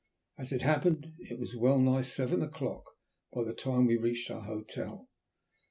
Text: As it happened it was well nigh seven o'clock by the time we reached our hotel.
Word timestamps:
As 0.39 0.51
it 0.51 0.63
happened 0.63 1.13
it 1.19 1.37
was 1.37 1.55
well 1.55 1.77
nigh 1.77 2.01
seven 2.01 2.41
o'clock 2.41 2.81
by 3.31 3.43
the 3.43 3.53
time 3.53 3.85
we 3.85 3.97
reached 3.97 4.31
our 4.31 4.41
hotel. 4.41 5.07